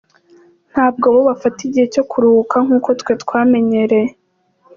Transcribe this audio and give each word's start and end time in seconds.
Ntabwo 0.71 1.05
bo 1.13 1.19
bafata 1.29 1.59
igihe 1.67 1.85
cyo 1.93 2.03
kuruhuka 2.09 2.55
nk’uko 2.65 2.89
twe 2.99 3.13
twamenyereye. 3.23 4.09